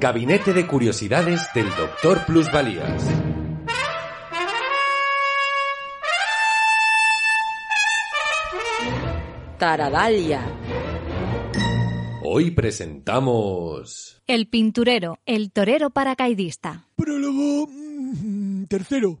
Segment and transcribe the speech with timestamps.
[0.00, 3.04] Gabinete de Curiosidades del Doctor Plusvalías.
[9.58, 10.40] Taradalia.
[12.24, 14.22] Hoy presentamos...
[14.26, 16.86] El pinturero, el torero paracaidista.
[16.96, 19.18] Prólogo mm, tercero.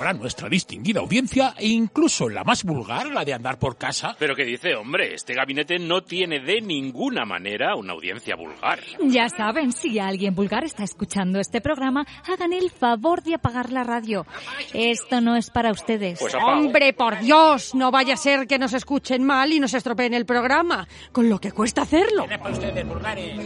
[0.00, 4.16] Sabrá nuestra distinguida audiencia e incluso la más vulgar, la de andar por casa.
[4.18, 8.80] Pero que dice, hombre, este gabinete no tiene de ninguna manera una audiencia vulgar.
[9.02, 13.84] Ya saben, si alguien vulgar está escuchando este programa, hagan el favor de apagar la
[13.84, 14.24] radio.
[14.72, 16.18] Esto no es para ustedes.
[16.18, 16.34] Pues.
[16.34, 20.24] Hombre, por Dios, no vaya a ser que nos escuchen mal y nos estropeen el
[20.24, 22.24] programa, con lo que cuesta hacerlo.
[22.26, 23.38] para ustedes, vulgares.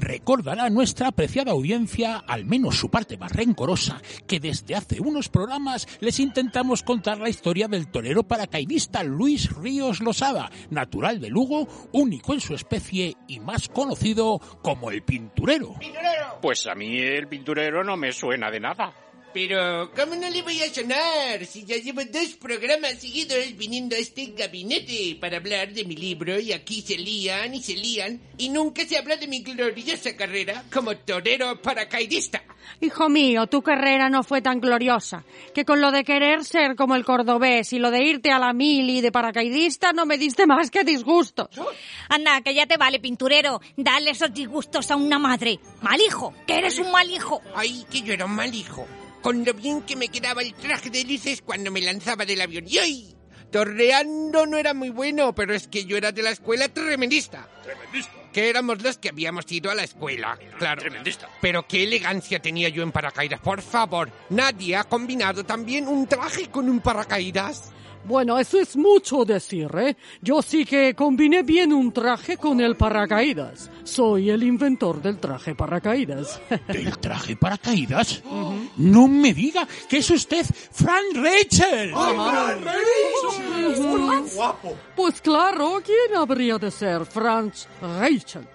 [0.00, 5.88] Recordará nuestra apreciada audiencia, al menos su parte más rencorosa, que desde hace unos programas
[6.00, 12.32] les intentamos contar la historia del torero paracaidista Luis Ríos Losada, natural de Lugo, único
[12.32, 15.74] en su especie y más conocido como el pinturero.
[16.40, 19.07] Pues a mí el pinturero no me suena de nada.
[19.32, 23.98] Pero, ¿cómo no le voy a sonar si ya llevo dos programas seguidos viniendo a
[23.98, 28.48] este gabinete para hablar de mi libro y aquí se lían y se lían y
[28.48, 32.42] nunca se habla de mi gloriosa carrera como torero paracaidista?
[32.80, 36.94] Hijo mío, tu carrera no fue tan gloriosa, que con lo de querer ser como
[36.94, 40.70] el cordobés y lo de irte a la mili de paracaidista no me diste más
[40.70, 41.48] que disgustos.
[42.08, 43.60] Anda, que ya te vale, pinturero.
[43.76, 45.58] Dale esos disgustos a una madre.
[45.82, 47.40] Mal hijo, que eres un mal hijo.
[47.54, 48.86] Ay, que yo era un mal hijo.
[49.22, 52.64] Con lo bien que me quedaba el traje de luces cuando me lanzaba del avión.
[52.66, 53.14] ¡Y ay!
[53.50, 57.48] Torreando no era muy bueno, pero es que yo era de la escuela tremendista.
[57.62, 58.12] Tremendista.
[58.32, 60.38] Que éramos los que habíamos ido a la escuela.
[60.58, 60.82] Claro.
[60.82, 61.28] Tremendista.
[61.40, 64.10] Pero qué elegancia tenía yo en paracaídas, por favor.
[64.28, 67.72] Nadie ha combinado también un traje con un paracaídas.
[68.04, 69.96] Bueno, eso es mucho decir, ¿eh?
[70.22, 73.70] Yo sí que combiné bien un traje con el paracaídas.
[73.84, 76.40] Soy el inventor del traje paracaídas.
[76.68, 78.22] ¿Del traje paracaídas?
[78.76, 81.92] No me diga que es usted Frank Rachel.
[84.96, 88.46] Pues claro, ¿quién habría de ser Franz Rachel?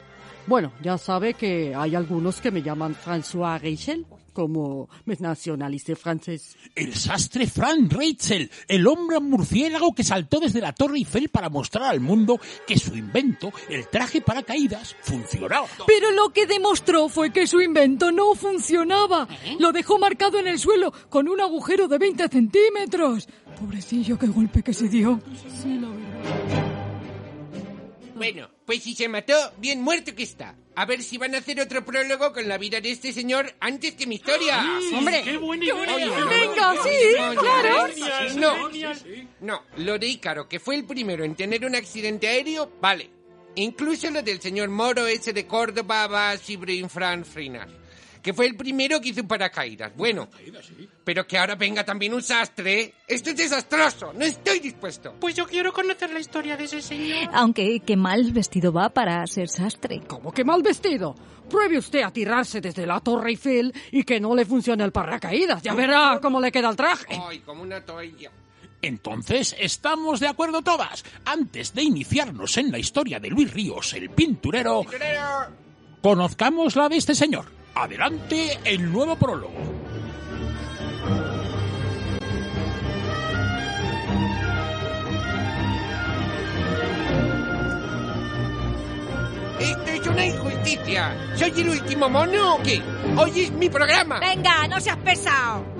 [0.45, 6.57] Bueno, ya sabe que hay algunos que me llaman François Rachel, como me nacionalicé francés.
[6.75, 11.85] El sastre Frank Rachel, el hombre murciélago que saltó desde la Torre Eiffel para mostrar
[11.85, 15.67] al mundo que su invento, el traje paracaídas, funcionaba.
[15.87, 19.27] Pero lo que demostró fue que su invento no funcionaba.
[19.59, 23.27] Lo dejó marcado en el suelo con un agujero de 20 centímetros.
[23.59, 25.21] Pobrecillo, qué golpe que se dio.
[28.15, 30.55] Bueno, pues si se mató, bien muerto que está.
[30.75, 33.93] A ver si van a hacer otro prólogo con la vida de este señor antes
[33.93, 34.63] que mi historia.
[34.95, 35.21] ¡Hombre!
[35.23, 36.25] ¡Qué buena idea!
[36.25, 36.89] Venga, sí,
[37.39, 37.87] claro.
[38.35, 38.69] No,
[39.41, 43.09] no, lo de Ícaro, que fue el primero en tener un accidente aéreo, vale.
[43.55, 47.69] Incluso lo del señor Moro ese de Córdoba, Basibrin, Fran Frinas.
[48.23, 49.93] Que fue el primero que hizo un paracaídas.
[49.97, 50.29] Bueno,
[51.03, 52.93] pero que ahora venga también un sastre.
[53.05, 54.13] Esto es desastroso.
[54.13, 55.15] No estoy dispuesto.
[55.19, 57.29] Pues yo quiero conocer la historia de ese señor.
[57.33, 60.01] Aunque qué mal vestido va para ser sastre.
[60.07, 61.15] ¿Cómo que mal vestido?
[61.49, 65.61] Pruebe usted a tirarse desde la Torre Eiffel y que no le funcione el paracaídas.
[65.61, 67.19] Ya verá cómo le queda el traje.
[67.21, 68.31] Ay, como una toalla.
[68.81, 71.03] Entonces, ¿estamos de acuerdo todas?
[71.25, 74.85] Antes de iniciarnos en la historia de Luis Ríos, el pinturero,
[76.01, 77.62] conozcamos la de este señor.
[77.75, 79.51] Adelante el nuevo prólogo.
[89.59, 91.35] Esto es una injusticia.
[91.35, 92.79] ¿Soy el último mono o qué?
[93.17, 94.19] Hoy es mi programa.
[94.19, 95.72] Venga, no seas pesado.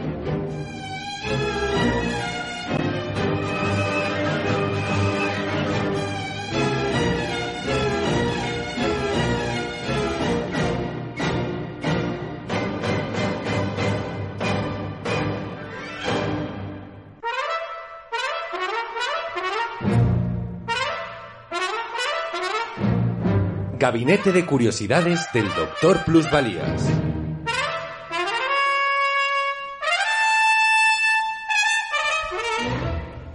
[23.84, 26.90] Gabinete de Curiosidades del Doctor Plusvalías.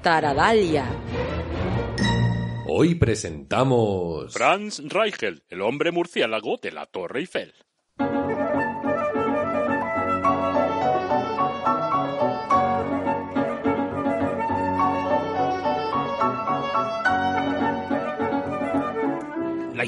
[0.01, 0.87] Taradalia.
[2.67, 4.33] Hoy presentamos...
[4.33, 7.53] Franz Reichel, el hombre murciélago de la Torre Eiffel.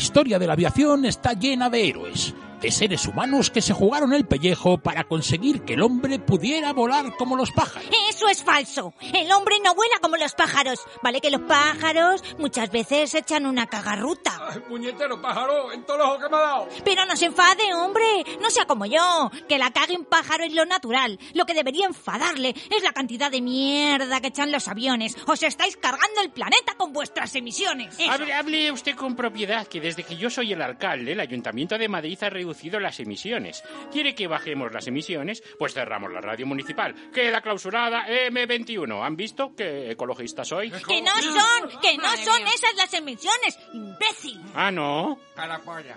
[0.01, 2.35] Historia de la aviación está llena de héroes.
[2.61, 7.17] De seres humanos que se jugaron el pellejo para conseguir que el hombre pudiera volar
[7.17, 7.89] como los pájaros.
[8.09, 8.93] Eso es falso.
[9.01, 10.81] El hombre no vuela como los pájaros.
[11.03, 14.39] Vale que los pájaros muchas veces echan una cagarruta.
[14.51, 16.69] Ay, puñetero pájaro, en todo ojo que me ha dado.
[16.85, 18.05] Pero no se enfade, hombre.
[18.43, 21.19] No sea como yo, que la cague un pájaro es lo natural.
[21.33, 25.17] Lo que debería enfadarle es la cantidad de mierda que echan los aviones.
[25.27, 27.97] Os estáis cargando el planeta con vuestras emisiones.
[28.09, 32.19] Hable usted con propiedad, que desde que yo soy el alcalde, el Ayuntamiento de Madrid
[32.23, 32.50] ha reducido
[32.81, 33.63] las emisiones.
[33.93, 35.43] ¿Quiere que bajemos las emisiones?
[35.59, 36.95] Pues cerramos la radio municipal.
[37.13, 39.05] Queda clausurada M21.
[39.05, 40.71] ¿Han visto qué ecologista soy?
[40.71, 44.41] Que no son, que no son esas las emisiones, imbécil.
[44.55, 45.19] Ah, ¿no?
[45.35, 45.97] Carapolla.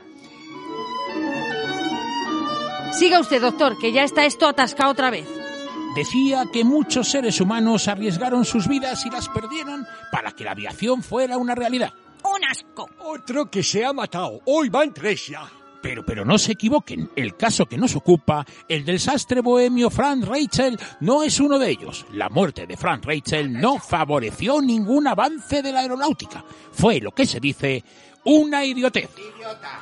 [2.94, 5.28] Siga usted, doctor, que ya está esto atascado otra vez.
[5.96, 11.04] Decía que muchos seres humanos arriesgaron sus vidas y las perdieron para que la aviación
[11.04, 11.94] fuera una realidad.
[12.24, 12.90] Un asco.
[13.00, 14.42] Otro que se ha matado.
[14.46, 15.48] Hoy van tres ya.
[15.84, 20.24] Pero, pero no se equivoquen, el caso que nos ocupa, el del sastre bohemio Frank
[20.24, 22.06] Rachel, no es uno de ellos.
[22.14, 26.46] La muerte de Frank Rachel no favoreció ningún avance de la aeronáutica.
[26.72, 27.84] Fue lo que se dice
[28.26, 29.10] una idiotez.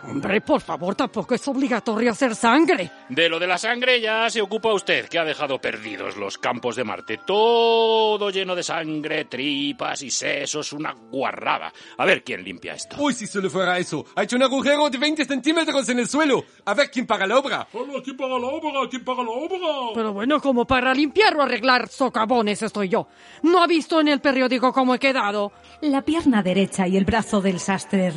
[0.04, 2.92] Hombre, por favor, tampoco es obligatorio hacer sangre.
[3.10, 6.76] De lo de la sangre ya se ocupa usted, que ha dejado perdidos los campos
[6.76, 7.20] de Marte.
[7.26, 11.72] Todo lleno de sangre, tripas y sesos, una guarrada.
[11.98, 12.96] A ver quién limpia esto.
[13.00, 14.06] Uy, si solo fuera eso.
[14.16, 16.44] Ha hecho un agujero de 20 centímetros en el suelo.
[16.66, 17.68] A ver quién paga la obra.
[18.04, 18.90] ¿Quién paga la obra?
[18.90, 19.58] ¿Quién paga la obra?
[19.94, 23.08] Pero bueno, como para limpiar o arreglar socavones estoy yo.
[23.44, 25.52] ¿No ha visto en el periódico cómo he quedado?
[25.82, 28.12] La pierna derecha y el brazo del sastre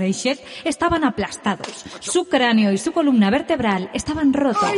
[0.64, 1.84] Estaban aplastados.
[2.00, 4.70] Su cráneo y su columna vertebral estaban rotos.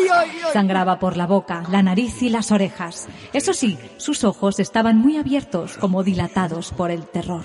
[0.52, 3.08] Sangraba por la boca, la nariz y las orejas.
[3.32, 7.44] Eso sí, sus ojos estaban muy abiertos, como dilatados por el terror.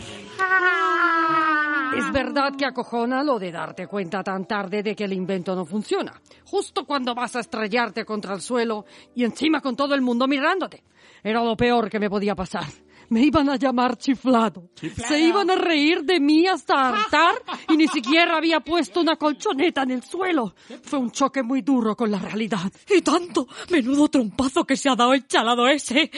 [1.97, 5.65] Es verdad que acojona lo de darte cuenta tan tarde de que el invento no
[5.65, 6.21] funciona.
[6.45, 10.83] Justo cuando vas a estrellarte contra el suelo y encima con todo el mundo mirándote.
[11.21, 12.65] Era lo peor que me podía pasar.
[13.11, 14.69] Me iban a llamar chiflado.
[15.05, 17.35] Se iban a reír de mí hasta hartar
[17.67, 20.55] y ni siquiera había puesto una colchoneta en el suelo.
[20.81, 22.71] Fue un choque muy duro con la realidad.
[22.89, 26.09] Y tanto, menudo trompazo que se ha dado el chalado ese,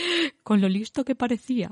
[0.44, 1.72] con lo listo que parecía.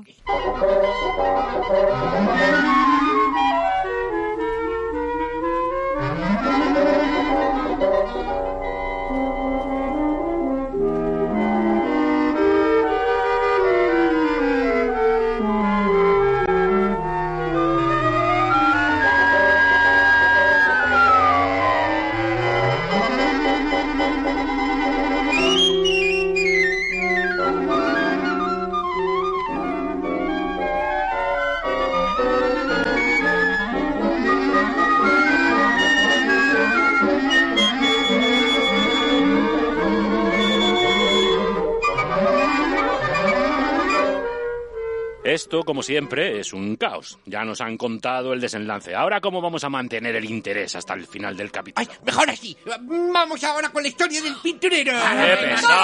[45.52, 47.18] Esto, como siempre, es un caos.
[47.26, 48.94] Ya nos han contado el desenlace.
[48.94, 51.86] Ahora, ¿cómo vamos a mantener el interés hasta el final del capítulo?
[51.86, 52.56] Ay, mejor así.
[52.64, 54.92] Vamos ahora con la historia del pinturero.
[54.92, 55.78] ¡Qué pesado!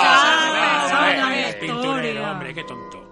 [2.54, 3.07] qué tonto.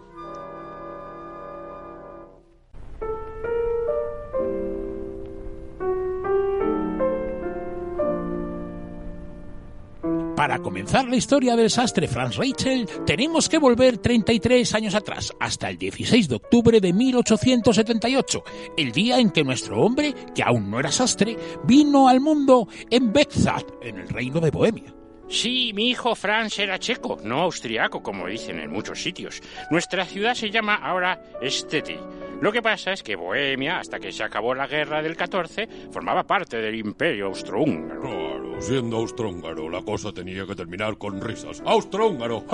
[10.47, 15.69] Para comenzar la historia del sastre Franz Rachel, tenemos que volver 33 años atrás, hasta
[15.69, 18.45] el 16 de octubre de 1878,
[18.77, 23.13] el día en que nuestro hombre, que aún no era sastre, vino al mundo en
[23.13, 24.95] Bexat, en el reino de Bohemia.
[25.29, 29.43] Sí, mi hijo Franz era checo, no austriaco, como dicen en muchos sitios.
[29.73, 31.99] Nuestra ciudad se llama ahora Steti.
[32.41, 36.23] Lo que pasa es que Bohemia, hasta que se acabó la guerra del 14, formaba
[36.23, 38.26] parte del imperio austrohúngaro.
[38.59, 41.63] Siendo austrohúngaro, la cosa tenía que terminar con risas.
[41.65, 42.41] ¡Austrohúngaro!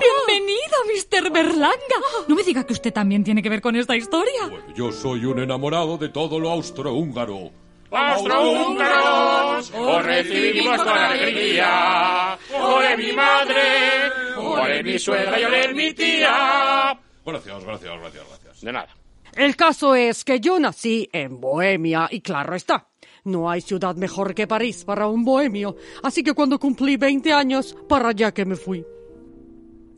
[0.00, 1.30] Bienvenido, Mr.
[1.30, 1.98] Berlanga.
[2.28, 4.50] No me diga que usted también tiene que ver con esta historia.
[4.74, 7.50] Yo soy un enamorado de todo lo austrohúngaro.
[7.90, 9.70] ¡Austrohúngaros!
[9.72, 12.38] ¡Os recibimos con alegría!
[12.58, 14.10] ¡Ole mi madre!
[14.38, 16.98] ¡Ole mi suegra y ole mi tía!
[17.26, 18.60] Gracias, gracias, gracias, gracias.
[18.62, 18.88] De nada.
[19.34, 22.88] El caso es que yo nací en Bohemia y claro está.
[23.24, 27.76] No hay ciudad mejor que París para un bohemio, así que cuando cumplí 20 años,
[27.88, 28.84] para allá que me fui.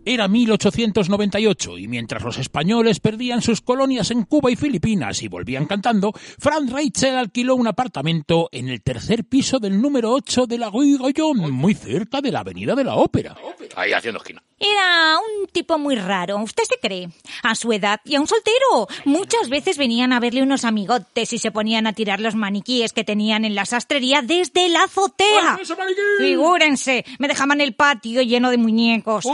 [0.06, 5.64] Era 1898 y mientras los españoles perdían sus colonias en Cuba y Filipinas y volvían
[5.64, 10.68] cantando, Frank Rachel alquiló un apartamento en el tercer piso del número 8 de la
[10.68, 13.34] Rue Goyon, muy cerca de la Avenida de la Ópera.
[13.76, 14.42] Ahí haciendo esquina.
[14.58, 17.08] Era un tipo muy raro, ¿usted se cree?
[17.42, 18.87] A su edad y a un soltero.
[19.04, 23.04] Muchas veces venían a verle unos amigotes y se ponían a tirar los maniquíes que
[23.04, 25.58] tenían en la sastrería desde la azotea.
[26.18, 29.25] Figúrense, me dejaban el patio lleno de muñecos.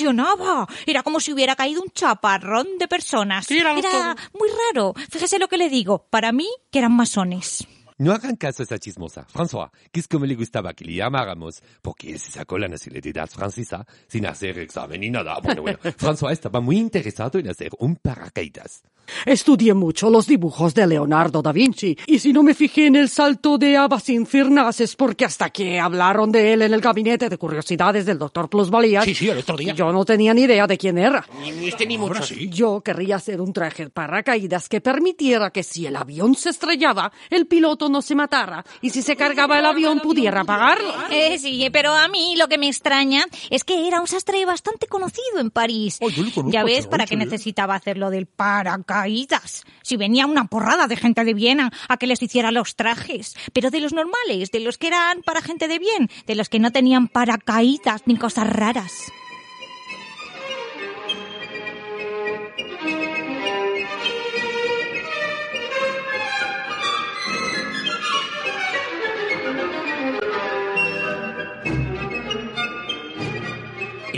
[0.00, 0.66] Impresionaba.
[0.86, 3.50] Era como si hubiera caído un chaparrón de personas.
[3.50, 4.94] Era muy raro.
[5.10, 6.06] Fíjese lo que le digo.
[6.10, 7.66] Para mí, que eran masones.
[8.00, 9.26] No hagan caso a esa chismosa.
[9.26, 13.28] François, que es como le gustaba que le llamáramos, porque él se sacó la nacionalidad
[13.28, 15.38] francesa sin hacer examen ni nada.
[15.42, 18.84] Bueno, bueno, François estaba muy interesado en hacer un paracaídas.
[19.26, 23.10] Estudié mucho los dibujos de Leonardo da Vinci, y si no me fijé en el
[23.10, 27.36] salto de Abbas Infernal es porque hasta que hablaron de él en el gabinete de
[27.36, 29.74] curiosidades del doctor Plusvalías, Sí, sí, el otro día.
[29.74, 31.26] yo no tenía ni idea de quién era.
[31.42, 32.22] Ni, usted ni mucho.
[32.34, 37.12] Yo querría hacer un traje de paracaídas que permitiera que si el avión se estrellaba,
[37.28, 40.94] el piloto no se matara, y si se cargaba el avión pudiera apagarlo.
[41.10, 44.86] Eh, sí, pero a mí lo que me extraña es que era un sastre bastante
[44.86, 45.98] conocido en París.
[46.00, 49.64] Oh, yo le conozco ya ves para qué necesitaba hacerlo del paracaídas.
[49.82, 53.34] Si venía una porrada de gente de Viena a que les hiciera los trajes.
[53.52, 56.58] Pero de los normales, de los que eran para gente de bien, de los que
[56.58, 59.12] no tenían paracaídas ni cosas raras.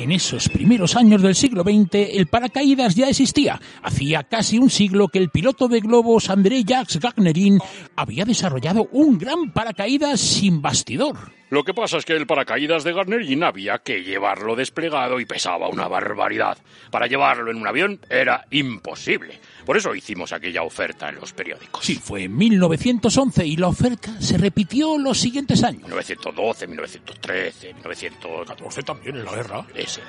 [0.02, 3.60] En esos primeros años del siglo XX, el paracaídas ya existía.
[3.84, 7.60] Hacía casi un siglo que el piloto de globos André Jacques Gagnerin
[7.94, 11.30] había desarrollado un gran paracaídas sin bastidor.
[11.50, 15.68] Lo que pasa es que el paracaídas de Garnerin había que llevarlo desplegado y pesaba
[15.68, 16.58] una barbaridad.
[16.90, 19.38] Para llevarlo en un avión era imposible.
[19.64, 21.84] Por eso hicimos aquella oferta en los periódicos.
[21.84, 25.82] Sí, fue en 1911 y la oferta se repitió los siguientes años.
[25.82, 29.66] 1912, 1913, 1914 también en la guerra.
[29.74, 30.00] Ese.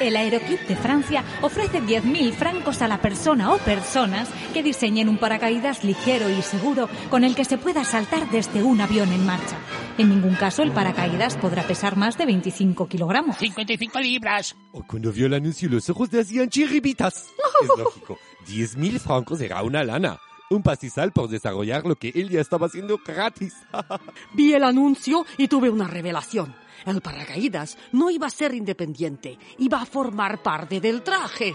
[0.00, 5.18] El Aeroclub de Francia ofrece 10.000 francos a la persona o personas que diseñen un
[5.18, 9.58] paracaídas ligero y seguro con el que se pueda saltar desde un avión en marcha.
[9.98, 13.36] En ningún caso el paracaídas podrá pesar más de 25 kilogramos.
[13.36, 14.56] 55 libras.
[14.72, 17.26] Oh, cuando vio el anuncio, los ojos le hacían chirribitas.
[17.62, 18.18] Es lógico.
[18.46, 20.18] 10.000 francos era una lana.
[20.50, 23.54] Un pastizal por desarrollar lo que él ya estaba haciendo gratis.
[24.34, 26.54] Vi el anuncio y tuve una revelación.
[26.86, 31.54] El paracaídas no iba a ser independiente, iba a formar parte del traje.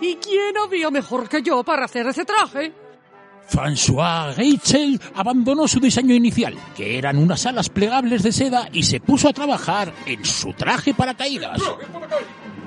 [0.00, 2.72] ¿Y quién habría mejor que yo para hacer ese traje?
[3.48, 9.00] François Rachel abandonó su diseño inicial, que eran unas alas plegables de seda, y se
[9.00, 11.58] puso a trabajar en su traje paracaídas.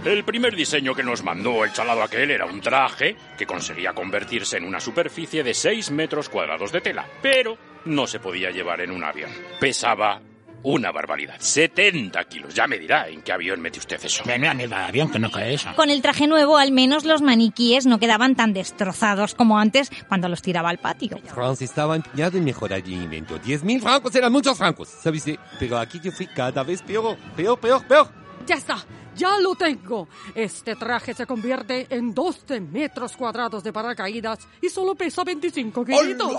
[0.04, 4.58] El primer diseño que nos mandó el chalado aquel era un traje que conseguía convertirse
[4.58, 7.56] en una superficie de 6 metros cuadrados de tela, pero
[7.86, 9.30] no se podía llevar en un avión.
[9.60, 10.20] Pesaba
[10.64, 12.56] una barbaridad, 70 kilos.
[12.56, 14.24] Ya me dirá en qué avión mete usted eso.
[14.26, 15.70] Ven, ven, el avión que no cae eso.
[15.76, 20.30] Con el traje nuevo, al menos los maniquíes no quedaban tan destrozados como antes cuando
[20.30, 21.20] los tiraba al patio.
[21.28, 23.40] France estaba empeñado en mejorar el invento.
[23.40, 25.26] 10.000 francos eran muchos francos, ¿sabes?
[25.60, 28.08] Pero aquí yo fui cada vez peor, peor, peor, peor.
[28.48, 28.84] Ya está,
[29.22, 30.08] ya lo tengo.
[30.34, 36.34] Este traje se convierte en 12 metros cuadrados de paracaídas y solo pesa 25 kilitos.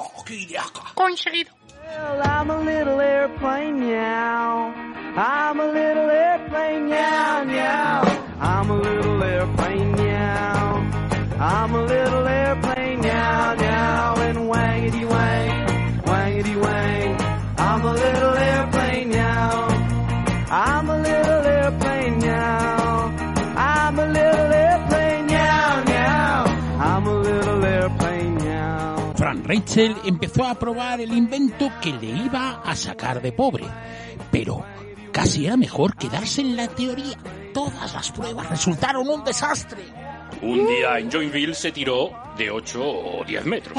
[0.94, 1.52] Conseguido.
[1.84, 4.72] Well, I'm a little airplane meow.
[5.14, 6.81] I'm a little airplane
[29.72, 33.64] Rachel empezó a probar el invento que le iba a sacar de pobre.
[34.30, 34.62] Pero
[35.12, 37.16] casi era mejor quedarse en la teoría.
[37.54, 39.80] Todas las pruebas resultaron un desastre.
[40.42, 43.78] Un día en Joinville se tiró de 8 o 10 metros.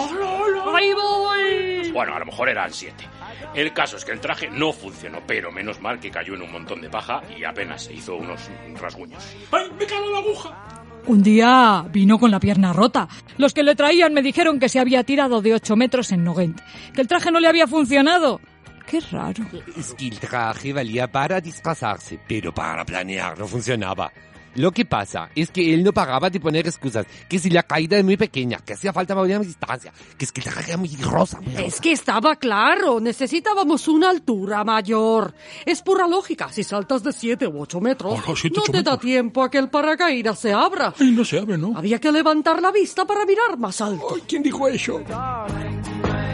[0.74, 1.92] ¡Ahí voy!
[1.92, 3.08] Bueno, a lo mejor eran 7.
[3.54, 6.52] El caso es que el traje no funcionó, pero menos mal que cayó en un
[6.52, 8.50] montón de paja y apenas se hizo unos
[8.82, 9.24] rasguños.
[9.52, 10.83] ¡Ay, me cago la aguja!
[11.06, 13.10] Un día vino con la pierna rota.
[13.38, 16.62] Los que le traían me dijeron que se había tirado de 8 metros en Nogent,
[16.94, 18.40] que el traje no le había funcionado.
[18.86, 19.44] Qué raro.
[19.78, 24.12] Es que el traje valía para disfrazarse, pero para planear no funcionaba.
[24.56, 27.98] Lo que pasa es que él no paraba de poner excusas, que si la caída
[27.98, 31.40] es muy pequeña, que hacía falta más distancia, que es que traje era muy rosa.
[31.42, 31.82] muy Es rosa.
[31.82, 35.34] que estaba claro, necesitábamos una altura mayor.
[35.66, 38.78] Es pura lógica, si saltas de 7 u 8 metros, Hola, siete, no ocho te
[38.84, 39.00] da metros.
[39.00, 40.94] tiempo a que el paracaídas se abra.
[41.00, 41.74] Ay, no se abre, ¿no?
[41.78, 44.18] Había que levantar la vista para mirar más alto.
[44.28, 45.02] ¿Quién dijo eso?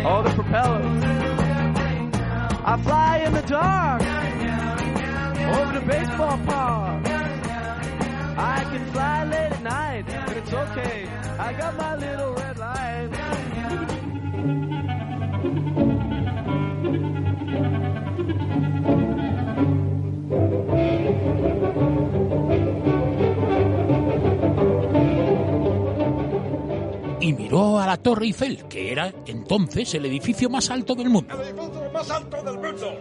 [0.06, 1.04] all the propellers.
[2.66, 4.02] I fly in the dark
[5.52, 7.09] over the baseball park.
[8.40, 11.10] I can fly late at night, but it's okay.
[11.38, 13.10] I got my little red light.
[27.40, 31.34] Miró a la Torre Eiffel, que era entonces el edificio más alto del mundo.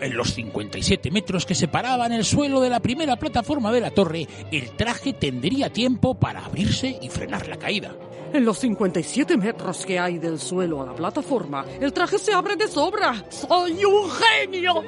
[0.00, 4.28] En los 57 metros que separaban el suelo de la primera plataforma de la torre,
[4.52, 7.95] el traje tendría tiempo para abrirse y frenar la caída.
[8.33, 12.54] En los 57 metros que hay del suelo a la plataforma, el traje se abre
[12.54, 13.25] de sobra.
[13.30, 14.85] ¡Soy un genio!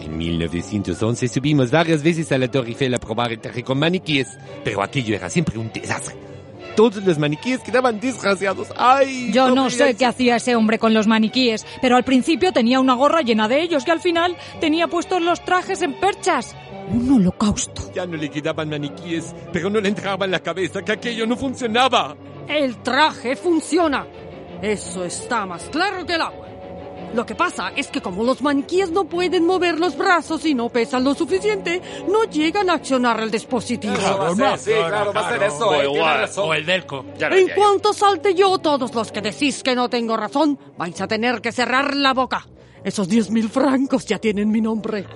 [0.00, 4.28] En 1911 subimos varias veces a la Torre Eiffel a probar el traje con maniquíes,
[4.64, 6.31] pero aquello era siempre un desastre.
[6.76, 8.68] Todos los maniquíes quedaban desgraciados.
[8.76, 9.30] ¡Ay!
[9.32, 12.80] Yo no podía sé qué hacía ese hombre con los maniquíes, pero al principio tenía
[12.80, 16.56] una gorra llena de ellos y al final tenía puestos los trajes en perchas.
[16.90, 17.92] Un holocausto.
[17.94, 21.36] Ya no le quedaban maniquíes, pero no le entraba en la cabeza que aquello no
[21.36, 22.16] funcionaba.
[22.48, 24.06] El traje funciona.
[24.60, 26.51] Eso está más claro que el agua.
[27.14, 30.68] Lo que pasa es que como los maniquíes no pueden mover los brazos y no
[30.70, 33.94] pesan lo suficiente, no llegan a accionar el dispositivo.
[33.94, 36.48] Claro, no, Sí, claro, va a ser eso, O eh, tiene igual, razón.
[36.48, 37.04] o el delco.
[37.18, 37.54] Ya En yo.
[37.54, 41.52] cuanto salte yo, todos los que decís que no tengo razón, vais a tener que
[41.52, 42.46] cerrar la boca.
[42.84, 45.06] Esos 10.000 francos ya tienen mi nombre.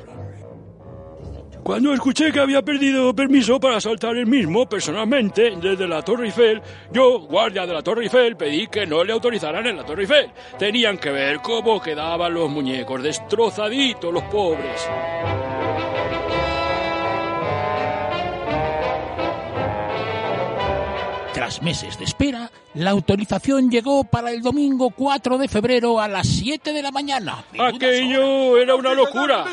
[1.67, 6.63] Cuando escuché que había perdido permiso para saltar el mismo, personalmente, desde la Torre Eiffel,
[6.93, 10.31] yo, guardia de la Torre Eiffel, pedí que no le autorizaran en la Torre Eiffel.
[10.61, 14.89] Tenían que ver cómo quedaban los muñecos, destrozaditos los pobres.
[21.35, 26.27] Tras meses de espera, la autorización llegó para el domingo 4 de febrero a las
[26.27, 27.45] 7 de la mañana.
[27.59, 29.45] Aquello era una locura.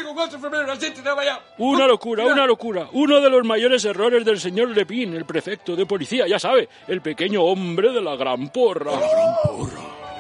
[1.58, 2.90] Una locura, una locura.
[2.92, 7.02] Uno de los mayores errores del señor Lepin, el prefecto de policía, ya sabe, el
[7.02, 8.92] pequeño hombre de la gran porra.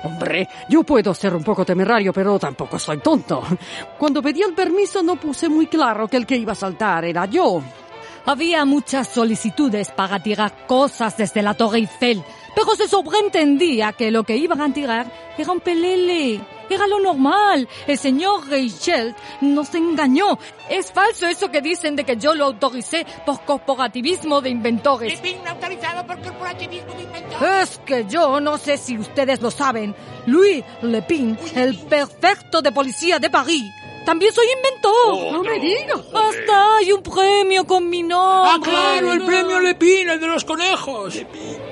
[0.05, 3.43] Hombre, yo puedo ser un poco temerario, pero tampoco soy tonto.
[3.97, 7.25] Cuando pedí el permiso no puse muy claro que el que iba a saltar era
[7.25, 7.61] yo.
[8.25, 12.23] Había muchas solicitudes para tirar cosas desde la Torre Eiffel,
[12.55, 16.39] pero se sobreentendía que lo que iban a tirar era un pelele.
[16.69, 17.67] Era lo normal.
[17.85, 20.39] El señor Reichelt nos engañó.
[20.69, 25.21] Es falso eso que dicen de que yo lo autoricé por corporativismo de inventores.
[25.47, 27.69] autorizado por corporativismo de inventores.
[27.69, 29.95] Es que yo no sé si ustedes lo saben.
[30.25, 33.71] Louis Lepin, el perfecto de policía de París,
[34.05, 35.31] también soy inventor.
[35.31, 35.99] no me digas.
[36.13, 38.51] Hasta hay un premio con mi nombre.
[38.51, 39.13] ¡Ah, claro!
[39.13, 41.15] ¡El premio Lepin, el de los conejos!
[41.15, 41.62] La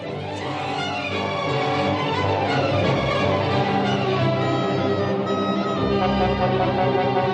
[6.19, 7.30] Thank you.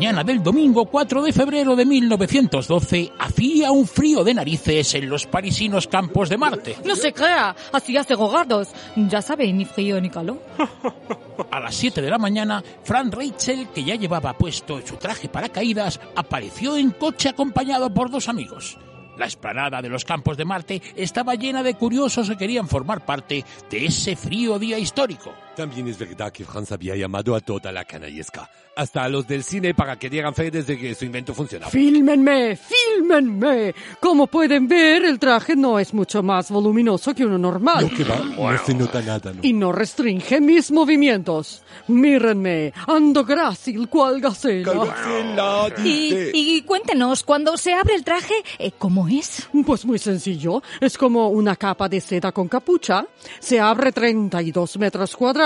[0.00, 5.26] Mañana del domingo 4 de febrero de 1912 hacía un frío de narices en los
[5.26, 6.76] parisinos campos de Marte.
[6.86, 8.68] No se crea, cero grados.
[8.96, 10.42] Ya sabe, ni frío ni calor.
[11.50, 15.50] A las 7 de la mañana, Frank Rachel, que ya llevaba puesto su traje para
[15.50, 18.78] caídas, apareció en coche acompañado por dos amigos.
[19.18, 23.44] La esplanada de los campos de Marte estaba llena de curiosos que querían formar parte
[23.68, 25.34] de ese frío día histórico.
[25.56, 29.42] También es verdad que Franz había llamado a toda la canallesca, hasta a los del
[29.42, 31.70] cine para que dieran fe desde que su invento funcionaba.
[31.70, 32.56] ¡Fílmenme!
[32.56, 33.74] ¡Fílmenme!
[33.98, 37.90] Como pueden ver, el traje no es mucho más voluminoso que uno normal.
[37.90, 39.40] que va, no se nota nada, ¿no?
[39.42, 41.62] Y no restringe mis movimientos.
[41.88, 45.74] Mírenme, ando grácil cual gacela.
[45.84, 49.48] Y, y cuéntenos, cuando se abre el traje, eh, ¿cómo es?
[49.66, 50.62] Pues muy sencillo.
[50.80, 53.04] Es como una capa de seda con capucha.
[53.40, 55.40] Se abre 32 metros cuadrados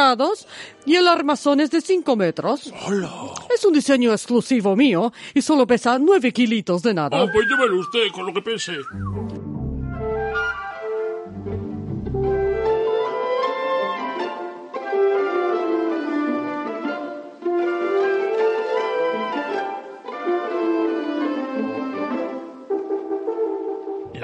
[0.87, 2.73] y el armazón es de 5 metros.
[3.55, 7.23] Es un diseño exclusivo mío y solo pesa 9 kilitos de nada.
[7.23, 8.75] Oh, pues llévelo usted con lo que pensé.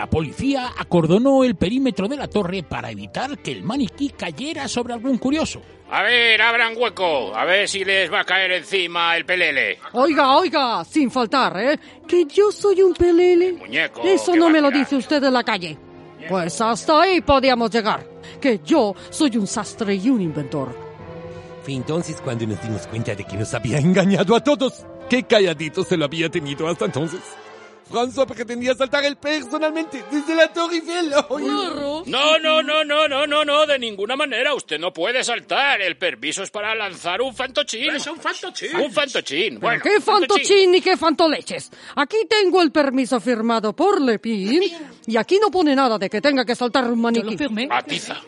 [0.01, 4.95] La policía acordonó el perímetro de la torre para evitar que el maniquí cayera sobre
[4.95, 5.61] algún curioso.
[5.91, 9.79] A ver, abran hueco, a ver si les va a caer encima el pelele.
[9.93, 11.79] Oiga, oiga, sin faltar, ¿eh?
[12.09, 13.53] Que yo soy un pelele.
[13.53, 14.01] Muñeco.
[14.03, 15.77] Eso ¿qué no me lo dice usted en la calle.
[16.27, 18.03] Pues hasta ahí podíamos llegar.
[18.41, 20.75] Que yo soy un sastre y un inventor.
[21.63, 24.87] Fue entonces cuando nos dimos cuenta de que nos había engañado a todos.
[25.11, 27.21] Qué calladito se lo había tenido hasta entonces.
[27.91, 31.11] François pretendía saltar él personalmente desde la Torre Eiffel.
[31.11, 34.55] No, no, no, no, no, no, no, de ninguna manera.
[34.55, 35.81] Usted no puede saltar.
[35.83, 37.91] El permiso es para lanzar un fantochín.
[37.97, 38.77] Es un fantochín.
[38.77, 39.59] Un fantochín.
[39.59, 40.71] Bueno, ¿Qué fantochín.
[40.71, 41.71] ni qué fantoleches?
[41.97, 44.63] Aquí tengo el permiso firmado por Lepin
[45.07, 47.37] y aquí no pone nada de que tenga que saltar un maniquí.
[47.71, 48.21] Atiza.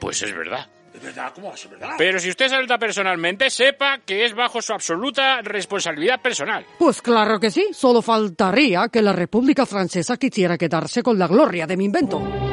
[0.00, 0.66] Pues es verdad.
[0.92, 1.32] ¿De verdad?
[1.34, 1.90] ¿Cómo va a ser verdad?
[1.98, 6.64] Pero si usted salta personalmente, sepa que es bajo su absoluta responsabilidad personal.
[6.78, 11.66] Pues claro que sí, solo faltaría que la República Francesa quisiera quedarse con la gloria
[11.66, 12.47] de mi invento.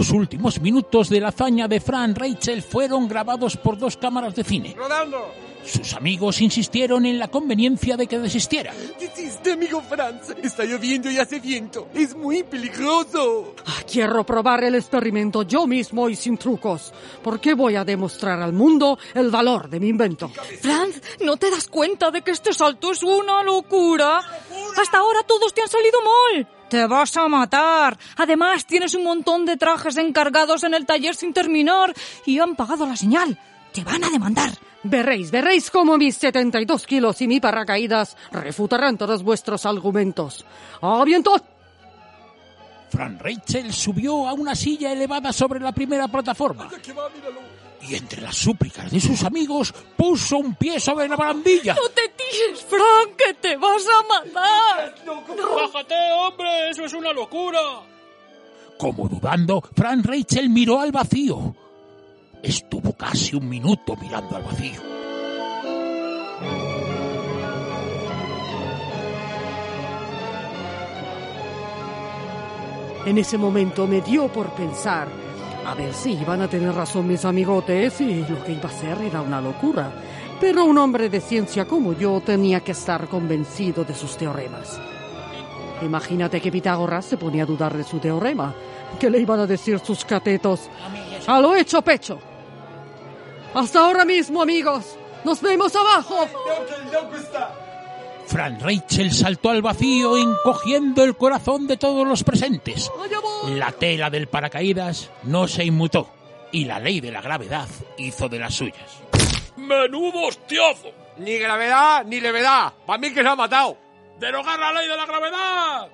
[0.00, 4.44] Los últimos minutos de la hazaña de Fran Rachel fueron grabados por dos cámaras de
[4.44, 4.74] cine.
[4.74, 5.30] ¡Rodando!
[5.62, 8.72] Sus amigos insistieron en la conveniencia de que desistiera.
[8.98, 10.30] Desiste, amigo Franz.
[10.42, 11.88] Está lloviendo y hace viento.
[11.92, 13.54] Es muy peligroso.
[13.66, 18.54] Ah, Quiero probar el experimento yo mismo y sin trucos, porque voy a demostrar al
[18.54, 20.30] mundo el valor de mi invento.
[20.62, 24.18] Franz, ¿no te das cuenta de que este salto es una locura?
[24.80, 26.48] Hasta ahora todos te han salido mal.
[26.70, 27.98] Te vas a matar.
[28.16, 31.92] Además, tienes un montón de trajes encargados en el taller sin terminar
[32.24, 33.36] y han pagado la señal.
[33.72, 34.50] Te van a demandar.
[34.84, 40.46] Veréis, veréis cómo mis 72 kilos y mi paracaídas refutarán todos vuestros argumentos.
[40.80, 41.34] ¡A viento!
[42.88, 46.68] Fran Rachel subió a una silla elevada sobre la primera plataforma.
[47.82, 51.74] Y entre las súplicas de sus amigos, puso un pie sobre la barandilla.
[51.74, 54.94] No te tires, Frank, que te vas a matar.
[55.06, 56.70] ¡Bájate, hombre!
[56.70, 57.60] ¡Eso es una locura!
[58.78, 61.54] Como dudando, Fran Rachel miró al vacío.
[62.42, 64.80] Estuvo casi un minuto mirando al vacío.
[73.06, 75.08] En ese momento me dio por pensar,
[75.64, 79.00] a ver si iban a tener razón mis amigotes y lo que iba a hacer
[79.02, 79.92] era una locura.
[80.40, 84.80] Pero un hombre de ciencia como yo tenía que estar convencido de sus teoremas.
[85.82, 88.54] Imagínate que Pitágoras se ponía a dudar de su teorema.
[88.98, 90.68] ¿Qué le iban a decir sus catetos?
[91.26, 92.18] A lo hecho pecho.
[93.54, 94.96] Hasta ahora mismo, amigos.
[95.24, 96.26] Nos vemos abajo.
[98.30, 102.88] Fran Rachel saltó al vacío encogiendo el corazón de todos los presentes.
[103.48, 106.08] La tela del paracaídas no se inmutó
[106.52, 107.66] y la ley de la gravedad
[107.98, 109.02] hizo de las suyas.
[109.56, 110.92] ¡Menudo hostiazo!
[111.18, 112.72] Ni gravedad ni levedad.
[112.86, 113.76] Para mí que se ha matado.
[114.20, 115.88] ¡Derogar la ley de la gravedad!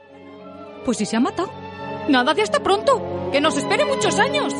[0.84, 1.50] Pues si se ha matado.
[2.08, 3.30] Nada de hasta pronto.
[3.32, 4.52] Que nos espere muchos años.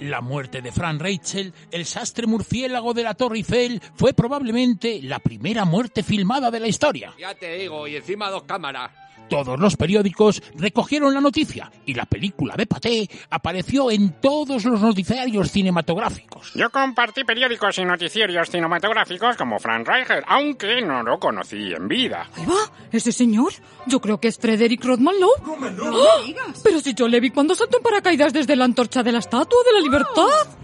[0.00, 5.18] La muerte de Fran Rachel, el sastre murciélago de la Torre Eiffel, fue probablemente la
[5.18, 7.14] primera muerte filmada de la historia.
[7.18, 8.90] Ya te digo, y encima dos cámaras.
[9.28, 14.80] Todos los periódicos recogieron la noticia y la película de Paté apareció en todos los
[14.80, 16.52] noticiarios cinematográficos.
[16.54, 22.28] Yo compartí periódicos y noticiarios cinematográficos como Frank Reicher, aunque no lo conocí en vida.
[22.34, 23.52] Ahí va, ese señor.
[23.86, 25.58] Yo creo que es Frederick Rodman Lowe.
[25.82, 26.52] ¡Ah!
[26.62, 29.58] Pero si yo le vi cuando saltó en paracaídas desde la antorcha de la Estatua
[29.64, 30.57] de la Libertad.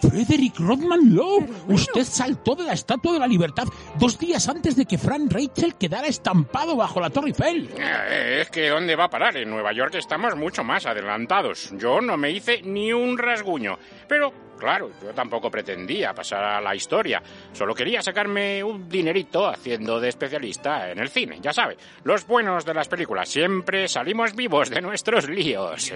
[0.00, 3.64] Frederick Rodman Lowe, usted saltó de la Estatua de la Libertad
[3.98, 7.70] dos días antes de que Frank Rachel quedara estampado bajo la Torre Eiffel.
[7.78, 9.36] Eh, Es que ¿dónde va a parar?
[9.36, 11.70] En Nueva York estamos mucho más adelantados.
[11.78, 13.78] Yo no me hice ni un rasguño.
[14.08, 17.22] Pero, claro, yo tampoco pretendía pasar a la historia.
[17.52, 21.38] Solo quería sacarme un dinerito haciendo de especialista en el cine.
[21.40, 25.92] Ya sabe, los buenos de las películas siempre salimos vivos de nuestros líos.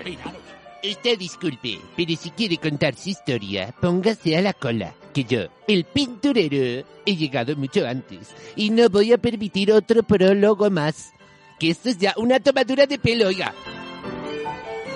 [0.82, 4.94] Usted disculpe, pero si quiere contar su historia, póngase a la cola.
[5.12, 8.28] Que yo, el pinturero, he llegado mucho antes.
[8.56, 11.12] Y no voy a permitir otro prólogo más.
[11.58, 13.54] Que esto es ya una tomadura de pelo, oiga.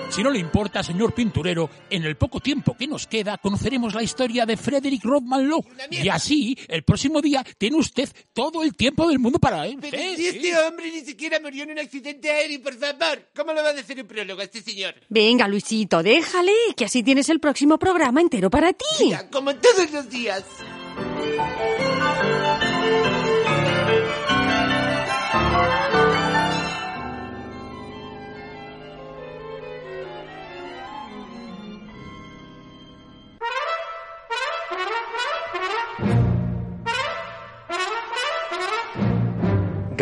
[0.09, 4.03] Si no le importa, señor pinturero, en el poco tiempo que nos queda conoceremos la
[4.03, 5.65] historia de Frederick Rodman Lowe.
[5.91, 9.77] Y así, el próximo día, tiene usted todo el tiempo del mundo para él.
[9.81, 13.29] Pero si este hombre ni siquiera murió en un accidente aéreo, por favor.
[13.35, 14.95] ¿Cómo le va a decir un prólogo a este señor?
[15.09, 18.85] Venga, Luisito, déjale, que así tienes el próximo programa entero para ti.
[19.01, 20.43] Mira, como todos los días.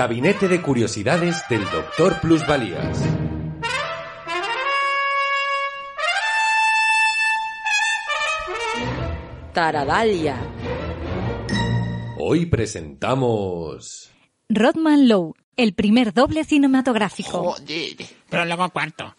[0.03, 3.01] Gabinete de Curiosidades del Doctor Plusvalías.
[9.53, 10.35] Taradalia.
[12.19, 14.11] Hoy presentamos...
[14.49, 17.55] Rodman Lowe, el primer doble cinematográfico.
[18.29, 19.15] Pero luego cuarto.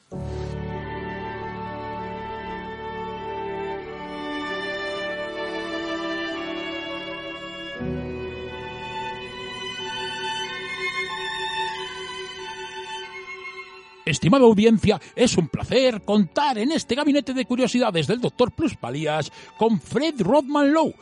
[14.15, 18.53] Estimada audiencia, es un placer contar en este gabinete de curiosidades del Dr.
[18.53, 20.95] Plusvalías con Fred Rodman Lowe,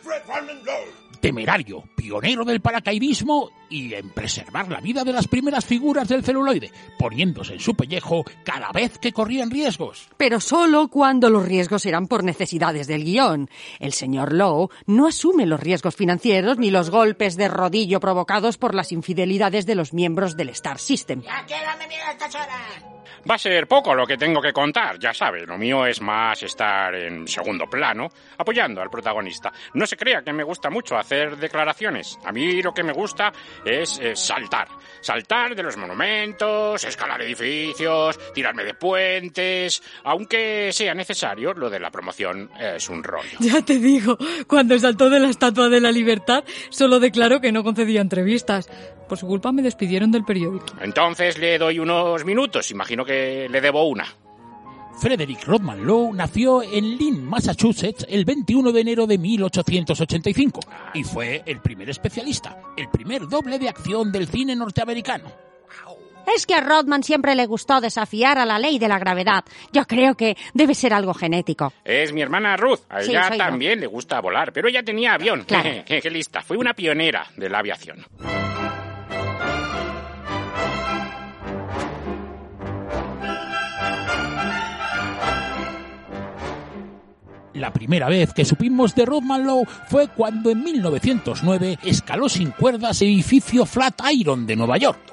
[1.22, 6.72] temerario, pionero del paracaidismo y en preservar la vida de las primeras figuras del celuloide,
[6.98, 10.08] poniéndose en su pellejo cada vez que corrían riesgos.
[10.16, 13.48] Pero solo cuando los riesgos eran por necesidades del guion.
[13.78, 18.74] El señor Lowe no asume los riesgos financieros ni los golpes de rodillo provocados por
[18.74, 21.22] las infidelidades de los miembros del Star System.
[23.30, 26.42] Va a ser poco lo que tengo que contar, ya sabe, lo mío es más
[26.42, 29.52] estar en segundo plano, apoyando al protagonista.
[29.74, 32.18] No se crea que me gusta mucho hacer declaraciones.
[32.24, 33.32] A mí lo que me gusta
[33.64, 34.68] es eh, saltar.
[35.00, 39.82] Saltar de los monumentos, escalar edificios, tirarme de puentes.
[40.04, 43.38] Aunque sea necesario, lo de la promoción es un rollo.
[43.40, 47.64] Ya te digo, cuando saltó de la Estatua de la Libertad, solo declaró que no
[47.64, 48.68] concedía entrevistas.
[49.08, 50.66] Por su culpa me despidieron del periódico.
[50.80, 54.06] Entonces le doy unos minutos, imagino que le debo una.
[55.00, 60.60] Frederick Rodman Lowe nació en Lynn, Massachusetts, el 21 de enero de 1885
[60.94, 65.30] y fue el primer especialista, el primer doble de acción del cine norteamericano.
[66.36, 69.44] Es que a Rodman siempre le gustó desafiar a la ley de la gravedad.
[69.72, 71.72] Yo creo que debe ser algo genético.
[71.84, 72.78] Es mi hermana Ruth.
[72.88, 73.38] A Sí, ella yo.
[73.38, 75.42] también le gusta volar, pero ella tenía avión.
[75.44, 75.68] Claro.
[75.84, 76.40] qué lista.
[76.42, 78.06] Fue una pionera de la aviación.
[87.62, 93.00] La primera vez que supimos de Rodman Lowe fue cuando en 1909 escaló sin cuerdas
[93.02, 95.11] el edificio Flatiron de Nueva York.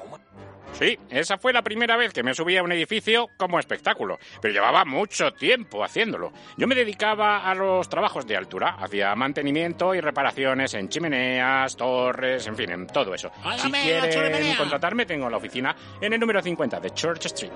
[0.80, 4.54] Sí, esa fue la primera vez que me subí a un edificio como espectáculo, pero
[4.54, 6.32] llevaba mucho tiempo haciéndolo.
[6.56, 12.46] Yo me dedicaba a los trabajos de altura, hacía mantenimiento y reparaciones en chimeneas, torres,
[12.46, 13.30] en fin, en todo eso.
[13.58, 17.52] Si quieren contratarme, tengo la oficina en el número 50 de Church Street.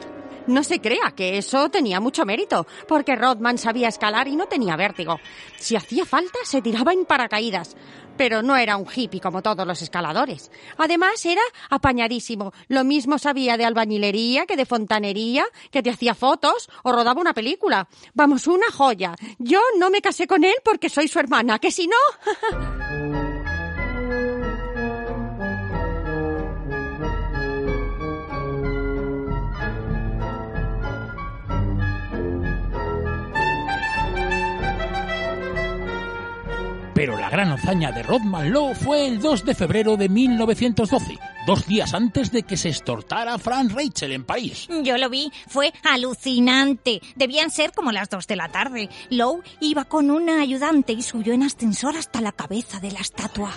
[0.47, 4.77] No se crea que eso tenía mucho mérito, porque Rodman sabía escalar y no tenía
[4.77, 5.19] vértigo.
[5.57, 7.75] Si hacía falta, se tiraba en paracaídas.
[8.17, 10.51] Pero no era un hippie como todos los escaladores.
[10.79, 12.53] Además, era apañadísimo.
[12.69, 17.35] Lo mismo sabía de albañilería que de fontanería, que te hacía fotos o rodaba una
[17.35, 17.89] película.
[18.15, 19.15] Vamos, una joya.
[19.39, 23.14] Yo no me casé con él porque soy su hermana, que si no...
[37.05, 41.67] Pero la gran hazaña de Rodman Lowe fue el 2 de febrero de 1912, dos
[41.67, 44.67] días antes de que se estortara Frank Rachel en París.
[44.83, 47.03] Yo lo vi, fue alucinante.
[47.15, 48.89] Debían ser como las dos de la tarde.
[49.11, 53.53] Lowe iba con una ayudante y subió en ascensor hasta la cabeza de la estatua.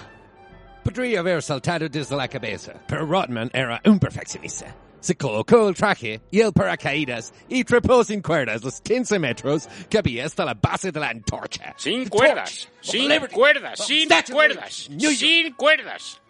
[0.84, 4.76] Podría haber saltado desde la cabeza, pero Rodman era un perfeccionista.
[5.00, 9.98] Se colocó el traje y el paracaídas y trepó sin cuerdas los 15 metros que
[9.98, 11.74] había hasta la base de la antorcha.
[11.78, 16.22] Sin cuerdas, sin cuerdas, sin cuerdas, sin cuerdas.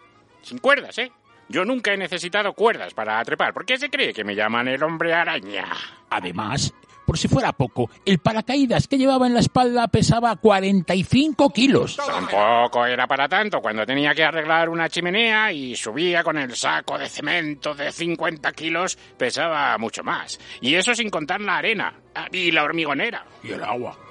[0.42, 1.12] Sin cuerdas, ¿eh?
[1.48, 3.54] Yo nunca he necesitado cuerdas para trepar.
[3.54, 5.66] ¿Por qué se cree que me llaman el hombre araña?
[6.10, 6.74] Además,
[7.08, 11.96] por si fuera poco, el paracaídas que llevaba en la espalda pesaba 45 kilos.
[11.96, 16.98] Tampoco era para tanto cuando tenía que arreglar una chimenea y subía con el saco
[16.98, 20.38] de cemento de 50 kilos, pesaba mucho más.
[20.60, 23.24] Y eso sin contar la arena ah, y la hormigonera.
[23.42, 24.07] Y el agua.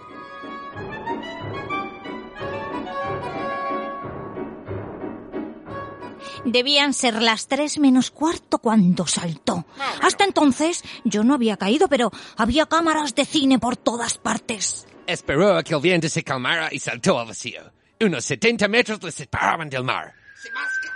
[6.47, 9.65] Debían ser las tres menos cuarto cuando saltó.
[10.01, 14.87] Hasta entonces yo no había caído, pero había cámaras de cine por todas partes.
[15.05, 17.61] Esperó a que el viento se calmara y saltó al vacío.
[17.99, 20.13] Unos 70 metros le separaban del mar.
[20.41, 20.93] ¡Se masca!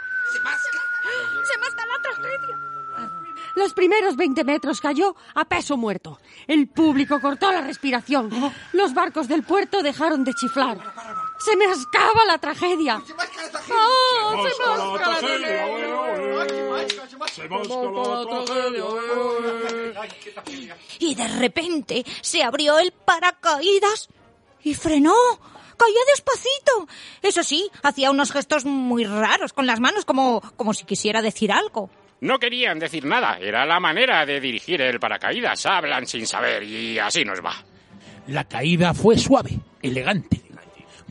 [1.51, 2.57] ¡Se masca la tragedia!
[3.57, 6.17] Los primeros 20 metros cayó a peso muerto.
[6.47, 8.29] El público cortó la respiración.
[8.71, 10.77] Los barcos del puerto dejaron de chiflar.
[11.45, 13.01] Se me ascaba la tragedia.
[13.71, 15.65] ¡Oh, se la tragedia!
[17.31, 18.85] Se masca la tragedia.
[20.99, 24.09] Y de repente se abrió el paracaídas
[24.63, 25.15] y frenó.
[25.77, 26.87] Caía despacito.
[27.23, 31.51] Eso sí, hacía unos gestos muy raros con las manos, como, como si quisiera decir
[31.51, 31.89] algo.
[32.19, 35.65] No querían decir nada, era la manera de dirigir el paracaídas.
[35.65, 37.55] Hablan sin saber y así nos va.
[38.27, 40.50] La caída fue suave, elegante.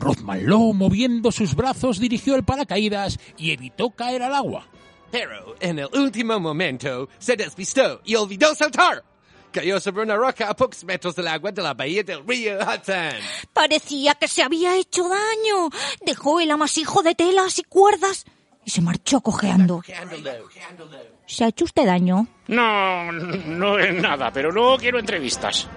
[0.01, 4.67] Rothman Lowe, moviendo sus brazos, dirigió el paracaídas y evitó caer al agua.
[5.11, 9.03] Pero en el último momento se despistó y olvidó saltar.
[9.51, 13.19] Cayó sobre una roca a pocos metros del agua de la bahía del río Hudson.
[13.53, 15.69] Parecía que se había hecho daño.
[16.05, 18.25] Dejó el amasijo de telas y cuerdas
[18.65, 19.81] y se marchó cojeando.
[21.25, 22.27] ¿Se ha hecho usted daño?
[22.47, 25.67] No, no es nada, pero no quiero entrevistas.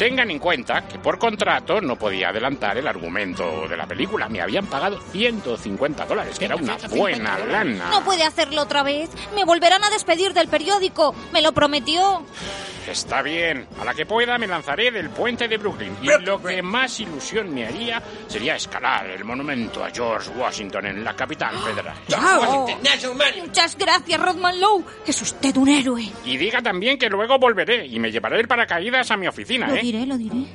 [0.00, 4.30] Tengan en cuenta que por contrato no podía adelantar el argumento de la película.
[4.30, 7.90] Me habían pagado 150 dólares, que era una buena lana.
[7.90, 9.10] No puede hacerlo otra vez.
[9.34, 11.14] Me volverán a despedir del periódico.
[11.34, 12.24] Me lo prometió.
[12.88, 13.66] Está bien.
[13.80, 15.96] A la que pueda me lanzaré del puente de Brooklyn.
[16.02, 21.04] Y lo que más ilusión me haría sería escalar el monumento a George Washington en
[21.04, 21.94] la capital federal.
[23.42, 24.84] Muchas gracias, Rodman Lowe.
[25.06, 26.08] Es usted un héroe.
[26.24, 29.74] Y diga también que luego volveré y me llevaré el paracaídas a mi oficina, Lo
[29.76, 29.80] ¿eh?
[29.82, 30.46] diré, lo diré.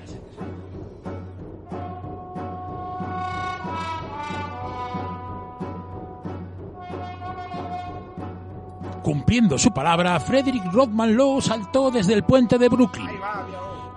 [9.05, 13.07] Cumpliendo su palabra, Frederick Rodman Lowe saltó desde el puente de Brooklyn.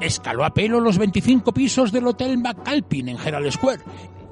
[0.01, 3.81] Escaló a pelo los 25 pisos del Hotel McAlpin en Herald Square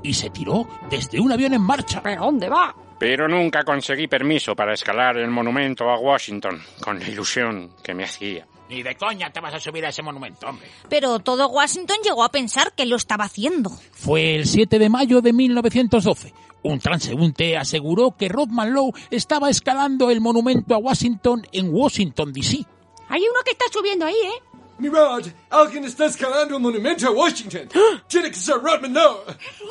[0.03, 2.03] y se tiró desde un avión en marcha.
[2.03, 2.77] ¿Pero dónde va?
[2.99, 8.05] Pero nunca conseguí permiso para escalar el monumento a Washington, con la ilusión que me
[8.05, 8.47] hacía.
[8.69, 10.69] Ni de coña te vas a subir a ese monumento, hombre.
[10.91, 13.71] Pero todo Washington llegó a pensar que lo estaba haciendo.
[13.93, 16.35] Fue el 7 de mayo de 1912.
[16.67, 22.65] Un transeúnte aseguró que Rodman Lowe estaba escalando el monumento a Washington en Washington, D.C.
[23.09, 24.43] Hay uno que está subiendo ahí, ¿eh?
[24.79, 27.69] Mirad, alguien está escalando un monumento a Washington.
[28.09, 29.25] Tiene que ser Rodman Lowe.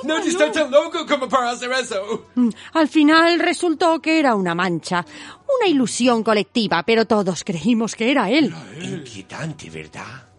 [0.04, 2.28] Nadie está tan loco como para hacer eso.
[2.34, 5.06] Mm, Al final resultó que era una mancha,
[5.60, 8.52] una ilusión colectiva, pero todos creímos que era él.
[8.82, 10.30] Inquietante, ¿verdad?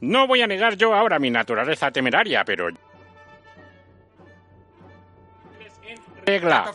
[0.00, 2.68] No voy a negar yo ahora mi naturaleza temeraria, pero...
[6.24, 6.72] Regla.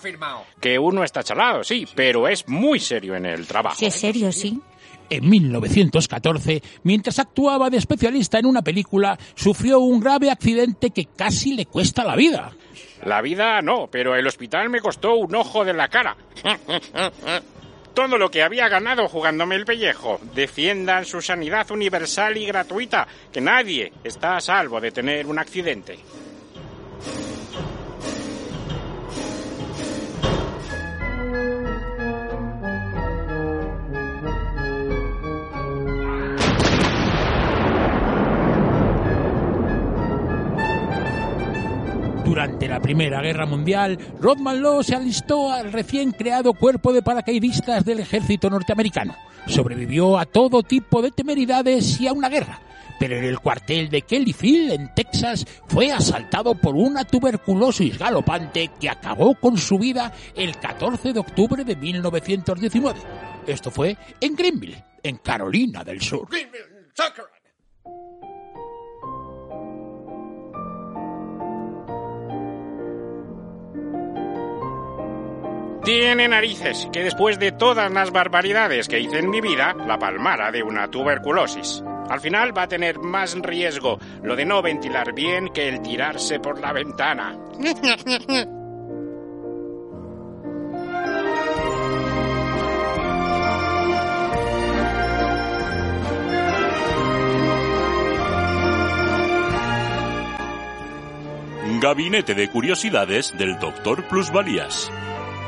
[0.59, 3.77] Que uno está chalado, sí, pero es muy serio en el trabajo.
[3.77, 4.59] Si es serio, sí.
[5.09, 11.53] En 1914, mientras actuaba de especialista en una película, sufrió un grave accidente que casi
[11.53, 12.51] le cuesta la vida.
[13.03, 16.17] La vida no, pero el hospital me costó un ojo de la cara.
[17.93, 20.19] Todo lo que había ganado jugándome el pellejo.
[20.33, 25.99] Defiendan su sanidad universal y gratuita, que nadie está a salvo de tener un accidente.
[42.65, 47.85] Durante la Primera Guerra Mundial, Rodman Lowe se alistó al recién creado cuerpo de paracaidistas
[47.85, 49.15] del ejército norteamericano.
[49.45, 52.59] Sobrevivió a todo tipo de temeridades y a una guerra.
[52.99, 58.71] Pero en el cuartel de Kelly Field, en Texas, fue asaltado por una tuberculosis galopante
[58.79, 62.99] que acabó con su vida el 14 de octubre de 1919.
[63.45, 66.27] Esto fue en Greenville, en Carolina del Sur.
[75.85, 80.51] Tiene narices que después de todas las barbaridades que hice en mi vida, la palmara
[80.51, 81.83] de una tuberculosis.
[82.09, 86.39] Al final va a tener más riesgo lo de no ventilar bien que el tirarse
[86.39, 87.37] por la ventana.
[101.79, 104.91] Gabinete de Curiosidades del Doctor Plusvalías.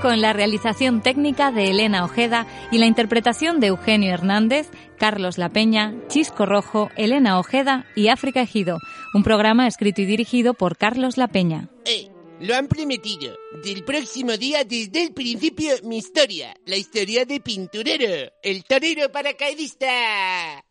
[0.01, 5.49] Con la realización técnica de Elena Ojeda y la interpretación de Eugenio Hernández, Carlos La
[5.49, 8.77] Peña, Chisco Rojo, Elena Ojeda y África Ejido.
[9.15, 11.69] Un programa escrito y dirigido por Carlos La Peña.
[11.86, 13.36] Eh, Lo han prometido.
[13.63, 16.55] Del próximo día, desde el principio, mi historia.
[16.67, 20.63] La historia de Pinturero, el torero paracaidista.